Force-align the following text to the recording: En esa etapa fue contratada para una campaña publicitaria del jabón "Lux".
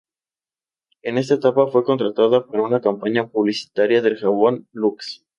En 1.03 1.19
esa 1.19 1.35
etapa 1.35 1.67
fue 1.67 1.83
contratada 1.83 2.47
para 2.47 2.63
una 2.63 2.81
campaña 2.81 3.27
publicitaria 3.27 4.01
del 4.01 4.17
jabón 4.17 4.67
"Lux". 4.71 5.27